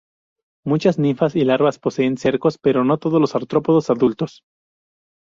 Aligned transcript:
Muchas 0.65 0.97
ninfas 0.97 1.35
y 1.35 1.45
larvas 1.45 1.77
poseen 1.77 2.17
cercos, 2.17 2.57
pero 2.57 2.83
no 2.83 2.97
todos 2.97 3.21
los 3.21 3.35
artrópodos 3.35 3.91
adultos. 3.91 4.41